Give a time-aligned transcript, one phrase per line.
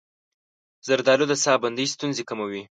[0.87, 2.63] زردآلو د ساه بندۍ ستونزې کموي.